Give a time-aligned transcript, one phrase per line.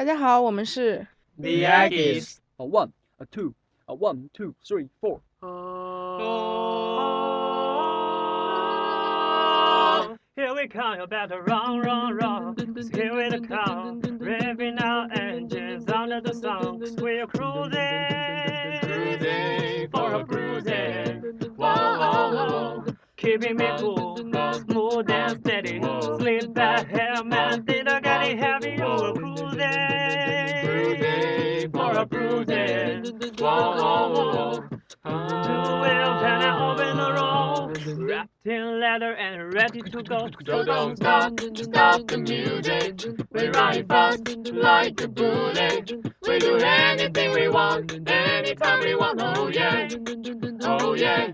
[0.00, 1.06] 大家好，我们是
[1.38, 2.38] The Aggies.
[2.58, 3.54] A one, a two,
[3.86, 5.20] a one, two, three, four.
[10.36, 12.54] Here we come, you better run, run, run.
[12.92, 16.78] Here we come, revving our engines under the sun.
[16.98, 21.22] We're cruising, cruising for a cruising.
[21.56, 22.84] Whoa, whoa, whoa.
[23.16, 25.80] Keeping me cool, smooth and steady.
[26.18, 27.79] Sleep back, helmet, didn't
[32.07, 33.35] cruising for a cruising.
[33.37, 34.69] Whoa, whoa, whoa.
[35.03, 40.29] Two wheels and an open the road, wrapped in leather and ready to go.
[40.45, 43.01] So don't stop, stop the music.
[43.31, 45.91] We ride fast like a bullet.
[46.27, 49.21] We do anything we want, anytime we want.
[49.21, 49.89] Oh yeah,
[50.61, 51.31] oh yeah.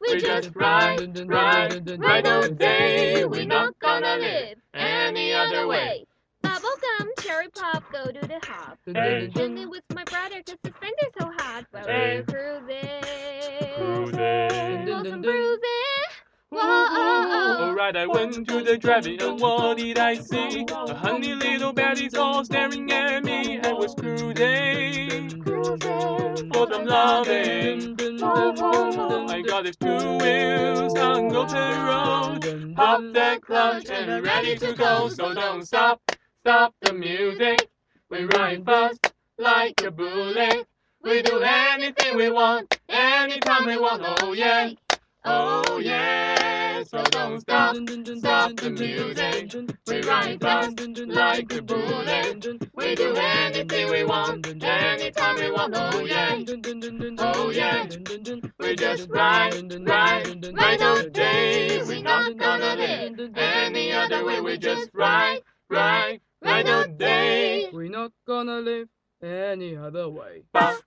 [0.00, 3.24] We just ride, ride, ride all day.
[3.24, 6.04] We're not gonna live any other way.
[7.40, 8.78] Cherry pop, go to the hop.
[8.84, 9.30] Hey.
[9.32, 11.64] Drinking with my brother cause the friend is so hot.
[11.72, 12.22] But Hey.
[12.28, 14.12] we're cruising.
[14.12, 14.86] Cruising.
[14.86, 16.08] Welcome bruising.
[16.50, 20.66] Whoa, Alright, I went to the driving and what did I see?
[20.70, 23.58] A honey little baddies all staring at me.
[23.60, 27.96] I was cruising, for some loving.
[29.30, 32.74] I got these two wheels on open road.
[32.76, 35.08] Pop the clutch and ready to go.
[35.08, 36.02] So don't stop,
[36.40, 37.68] stop the music.
[38.10, 40.66] We ride fast like a bullet.
[41.02, 44.02] We do anything we want, anytime we want.
[44.22, 44.70] Oh yeah,
[45.24, 46.82] oh yeah.
[46.82, 47.76] So don't stop,
[48.18, 49.52] stop the music.
[49.86, 52.46] We ride fast like a bullet.
[52.74, 55.74] We do anything we want, anytime we want.
[55.76, 56.38] Oh yeah,
[57.18, 57.86] oh yeah.
[58.58, 61.82] We just ride, ride, ride all day.
[61.82, 64.40] We're not gonna live any other way.
[64.40, 67.68] We just ride, ride, ride all day.
[67.72, 68.88] We're not gonna live
[69.22, 70.44] any other way.
[70.52, 70.78] Ba,